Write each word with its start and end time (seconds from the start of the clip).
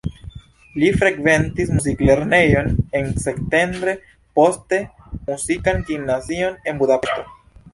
Li 0.83 0.87
frekventis 1.01 1.69
muziklernejon 1.73 2.71
en 3.01 3.13
Szentendre, 3.25 3.95
poste 4.41 4.81
muzikan 5.29 5.85
gimnazion 5.91 6.59
en 6.73 6.83
Budapeŝto. 6.83 7.29